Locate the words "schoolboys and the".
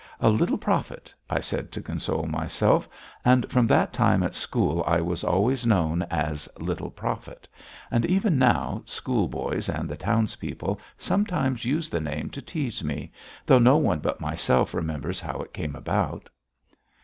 8.87-9.95